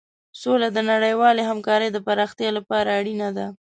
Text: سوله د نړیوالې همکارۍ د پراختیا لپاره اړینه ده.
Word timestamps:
سوله 0.41 0.67
د 0.73 0.79
نړیوالې 0.91 1.43
همکارۍ 1.49 1.89
د 1.93 1.97
پراختیا 2.07 2.49
لپاره 2.57 2.89
اړینه 2.99 3.29
ده. 3.37 3.47